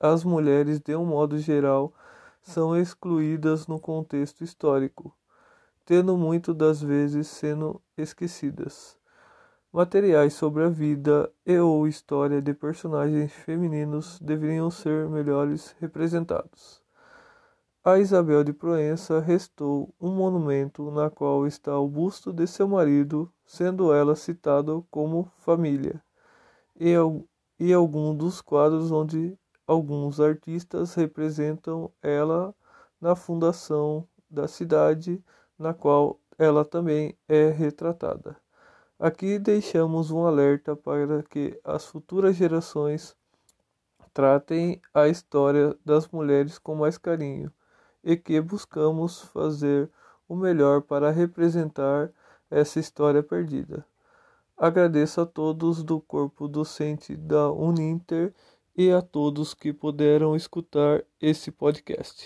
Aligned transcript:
as 0.00 0.24
mulheres, 0.24 0.80
de 0.80 0.96
um 0.96 1.04
modo 1.04 1.36
geral, 1.36 1.92
são 2.40 2.74
excluídas 2.74 3.66
no 3.66 3.78
contexto 3.78 4.42
histórico, 4.42 5.14
tendo 5.84 6.16
muito 6.16 6.54
das 6.54 6.80
vezes 6.80 7.28
sendo 7.28 7.82
esquecidas. 7.98 8.96
Materiais 9.74 10.34
sobre 10.34 10.64
a 10.64 10.68
vida 10.68 11.32
e 11.46 11.58
ou 11.58 11.88
história 11.88 12.42
de 12.42 12.52
personagens 12.52 13.32
femininos 13.32 14.20
deveriam 14.20 14.70
ser 14.70 15.08
melhores 15.08 15.74
representados. 15.80 16.82
A 17.82 17.98
Isabel 17.98 18.44
de 18.44 18.52
Proença 18.52 19.18
restou 19.18 19.94
um 19.98 20.14
monumento 20.14 20.90
na 20.90 21.08
qual 21.08 21.46
está 21.46 21.78
o 21.78 21.88
busto 21.88 22.34
de 22.34 22.46
seu 22.46 22.68
marido, 22.68 23.32
sendo 23.46 23.94
ela 23.94 24.14
citado 24.14 24.86
como 24.90 25.32
família, 25.38 26.04
e, 26.78 26.92
e 27.58 27.72
dos 28.14 28.42
quadros 28.42 28.92
onde 28.92 29.38
alguns 29.66 30.20
artistas 30.20 30.94
representam 30.94 31.90
ela 32.02 32.54
na 33.00 33.16
fundação 33.16 34.06
da 34.30 34.46
cidade, 34.46 35.24
na 35.58 35.72
qual 35.72 36.20
ela 36.38 36.62
também 36.62 37.16
é 37.26 37.48
retratada. 37.48 38.41
Aqui 39.02 39.36
deixamos 39.36 40.12
um 40.12 40.24
alerta 40.24 40.76
para 40.76 41.24
que 41.24 41.58
as 41.64 41.84
futuras 41.86 42.36
gerações 42.36 43.16
tratem 44.14 44.80
a 44.94 45.08
história 45.08 45.76
das 45.84 46.06
mulheres 46.06 46.56
com 46.56 46.76
mais 46.76 46.96
carinho 46.98 47.52
e 48.04 48.16
que 48.16 48.40
buscamos 48.40 49.22
fazer 49.22 49.90
o 50.28 50.36
melhor 50.36 50.82
para 50.82 51.10
representar 51.10 52.12
essa 52.48 52.78
história 52.78 53.24
perdida. 53.24 53.84
Agradeço 54.56 55.20
a 55.20 55.26
todos 55.26 55.82
do 55.82 56.00
corpo 56.00 56.46
docente 56.46 57.16
da 57.16 57.50
Uninter 57.50 58.32
e 58.76 58.92
a 58.92 59.02
todos 59.02 59.52
que 59.52 59.72
puderam 59.72 60.36
escutar 60.36 61.02
esse 61.20 61.50
podcast. 61.50 62.20